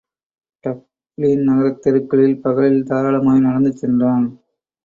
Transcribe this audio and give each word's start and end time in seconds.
Dublin 0.63 1.43
நகரத் 1.43 1.81
தெருக்களில் 1.81 2.41
பகலில் 2.41 2.83
தாராளமாய் 2.83 3.39
நடந்து 3.39 3.73
சென்றான். 3.73 4.27